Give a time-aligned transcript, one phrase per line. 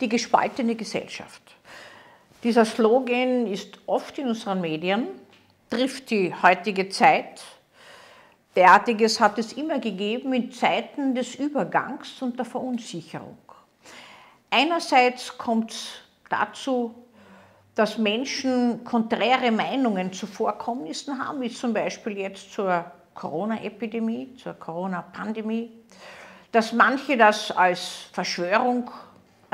[0.00, 1.42] die gespaltene Gesellschaft.
[2.42, 5.08] Dieser Slogan ist oft in unseren Medien,
[5.70, 7.42] trifft die heutige Zeit.
[8.54, 13.38] Derartiges hat es immer gegeben in Zeiten des Übergangs und der Verunsicherung.
[14.50, 15.88] Einerseits kommt es
[16.30, 16.94] dazu,
[17.74, 25.70] dass Menschen konträre Meinungen zu Vorkommnissen haben, wie zum Beispiel jetzt zur Corona-Epidemie, zur Corona-Pandemie,
[26.52, 28.90] dass manche das als Verschwörung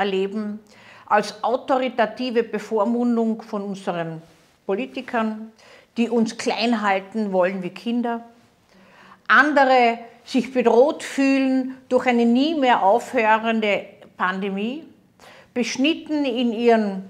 [0.03, 0.59] erleben,
[1.05, 4.21] als autoritative Bevormundung von unseren
[4.65, 5.51] Politikern,
[5.97, 8.23] die uns klein halten wollen wie Kinder.
[9.27, 13.85] Andere sich bedroht fühlen durch eine nie mehr aufhörende
[14.17, 14.83] Pandemie,
[15.53, 17.03] beschnitten in ihren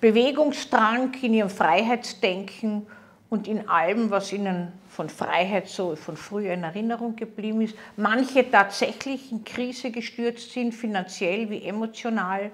[0.00, 2.86] Bewegungsdrang, in ihrem Freiheitsdenken
[3.32, 7.74] und in allem, was ihnen von Freiheit so von früher in Erinnerung geblieben ist.
[7.96, 12.50] Manche tatsächlich in Krise gestürzt sind, finanziell wie emotional.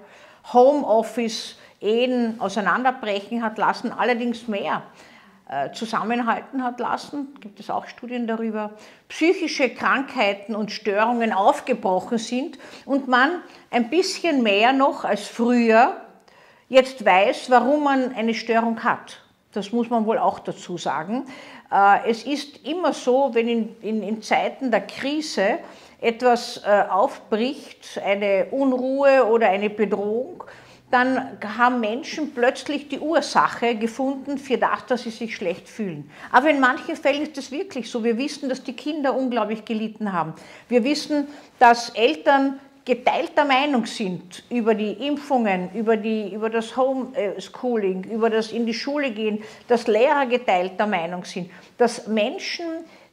[0.53, 4.83] Homeoffice, Ehen auseinanderbrechen hat lassen, allerdings mehr
[5.49, 8.71] äh, zusammenhalten hat lassen, gibt es auch Studien darüber,
[9.09, 15.99] psychische Krankheiten und Störungen aufgebrochen sind und man ein bisschen mehr noch als früher
[16.69, 19.21] jetzt weiß, warum man eine Störung hat.
[19.51, 21.25] Das muss man wohl auch dazu sagen.
[21.71, 25.59] Äh, es ist immer so, wenn in, in, in Zeiten der Krise
[25.99, 30.43] etwas äh, aufbricht, eine Unruhe oder eine Bedrohung,
[30.91, 36.09] dann haben Menschen plötzlich die Ursache gefunden für das, dass sie sich schlecht fühlen.
[36.31, 38.03] Aber in manchen Fällen ist es wirklich so.
[38.03, 40.33] Wir wissen, dass die Kinder unglaublich gelitten haben.
[40.67, 41.27] Wir wissen,
[41.59, 42.59] dass Eltern
[42.89, 48.73] geteilter Meinung sind über die Impfungen, über, die, über das Homeschooling, über das in die
[48.73, 52.65] Schule gehen, dass Lehrer geteilter Meinung sind, dass Menschen,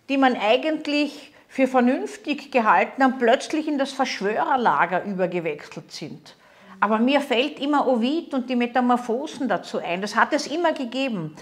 [0.08, 6.36] die man eigentlich für vernünftig gehalten haben, plötzlich in das Verschwörerlager übergewechselt sind.
[6.80, 10.00] Aber mir fällt immer Ovid und die Metamorphosen dazu ein.
[10.00, 11.36] Das hat es immer gegeben.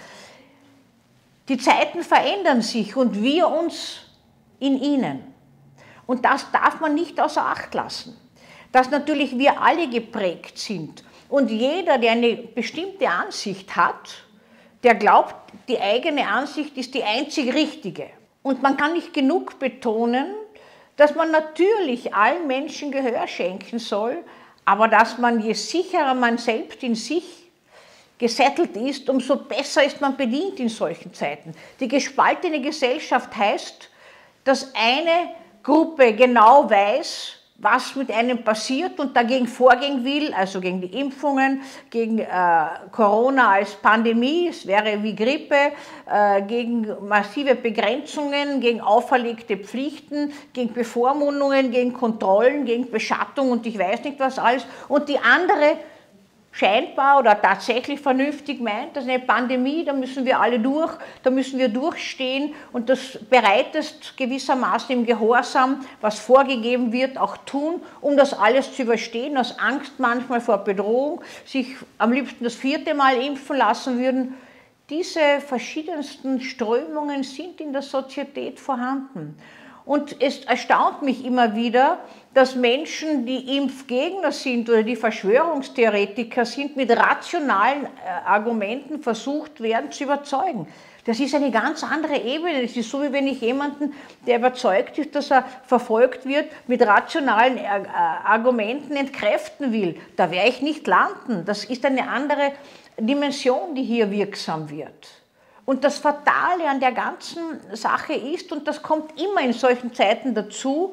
[1.49, 4.01] Die Zeiten verändern sich und wir uns
[4.59, 5.23] in ihnen.
[6.05, 8.24] Und das darf man nicht außer Acht lassen
[8.75, 14.25] dass natürlich wir alle geprägt sind und jeder, der eine bestimmte Ansicht hat,
[14.83, 15.37] der glaubt,
[15.69, 18.11] die eigene Ansicht ist die einzig richtige.
[18.43, 20.27] Und man kann nicht genug betonen,
[20.97, 24.25] dass man natürlich allen Menschen Gehör schenken soll,
[24.65, 27.49] aber dass man, je sicherer man selbst in sich
[28.19, 31.55] gesettelt ist, umso besser ist man bedient in solchen Zeiten.
[31.79, 33.89] Die gespaltene Gesellschaft heißt,
[34.43, 35.33] dass eine
[35.63, 41.63] Gruppe genau weiß, was mit einem passiert und dagegen vorgehen will, also gegen die Impfungen,
[41.89, 42.27] gegen äh,
[42.91, 45.73] Corona als Pandemie, es wäre wie Grippe,
[46.11, 53.79] äh, gegen massive Begrenzungen, gegen auferlegte Pflichten, gegen Bevormundungen, gegen Kontrollen, gegen Beschattung und ich
[53.79, 54.67] weiß nicht was alles.
[54.89, 55.77] Und die andere
[56.55, 60.93] scheinbar oder tatsächlich vernünftig meint, dass eine Pandemie, da müssen wir alle durch,
[61.25, 67.83] da müssen wir durchstehen und das bereitest gewissermaßen im Gehorsam, was vorgegeben wird, auch tun,
[68.01, 72.95] um das alles zu überstehen, aus Angst manchmal vor Bedrohung, sich am liebsten das vierte
[72.95, 74.35] Mal impfen lassen würden.
[74.91, 79.37] Diese verschiedensten Strömungen sind in der Sozietät vorhanden.
[79.87, 81.99] Und es erstaunt mich immer wieder,
[82.33, 87.89] dass Menschen, die Impfgegner sind oder die Verschwörungstheoretiker sind, mit rationalen äh,
[88.25, 90.67] Argumenten versucht werden zu überzeugen.
[91.05, 92.63] Das ist eine ganz andere Ebene.
[92.63, 93.93] Das ist so, wie wenn ich jemanden,
[94.27, 97.63] der überzeugt ist, dass er verfolgt wird, mit rationalen äh,
[98.25, 100.01] Argumenten entkräften will.
[100.17, 101.45] Da werde ich nicht landen.
[101.45, 102.53] Das ist eine andere
[102.99, 105.24] Dimension, die hier wirksam wird.
[105.67, 110.35] Und das Fatale an der ganzen Sache ist, und das kommt immer in solchen Zeiten
[110.35, 110.93] dazu,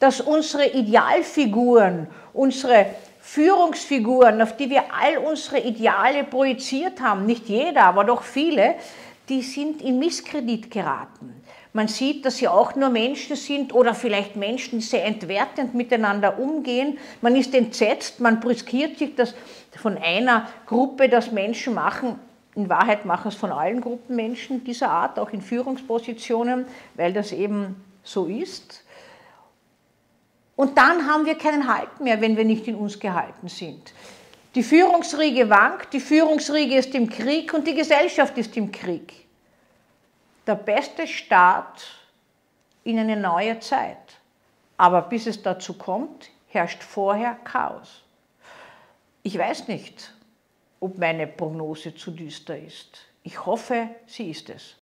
[0.00, 2.86] dass unsere Idealfiguren, unsere
[3.20, 8.74] Führungsfiguren, auf die wir all unsere Ideale projiziert haben, nicht jeder, aber doch viele,
[9.28, 11.40] die sind in Misskredit geraten.
[11.72, 16.40] Man sieht, dass sie auch nur Menschen sind oder vielleicht Menschen, die sehr entwertend miteinander
[16.40, 16.98] umgehen.
[17.20, 19.34] Man ist entsetzt, man brüskiert sich das
[19.80, 22.18] von einer Gruppe, dass Menschen machen,
[22.54, 27.32] in Wahrheit machen es von allen Gruppen Menschen dieser Art, auch in Führungspositionen, weil das
[27.32, 28.84] eben so ist.
[30.56, 33.92] Und dann haben wir keinen Halt mehr, wenn wir nicht in uns gehalten sind.
[34.54, 39.26] Die Führungsriege wankt, die Führungsriege ist im Krieg und die Gesellschaft ist im Krieg.
[40.46, 41.86] Der beste Start
[42.82, 43.96] in eine neue Zeit.
[44.76, 48.02] Aber bis es dazu kommt, herrscht vorher Chaos.
[49.22, 50.12] Ich weiß nicht,
[50.80, 52.98] ob meine Prognose zu düster ist.
[53.22, 54.76] Ich hoffe, sie ist es.